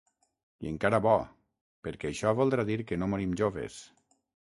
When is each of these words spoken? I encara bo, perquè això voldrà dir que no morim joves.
I 0.65 0.69
encara 0.69 0.99
bo, 1.07 1.13
perquè 1.89 2.11
això 2.13 2.35
voldrà 2.43 2.69
dir 2.73 2.81
que 2.89 3.01
no 3.03 3.15
morim 3.15 3.41
joves. 3.45 3.83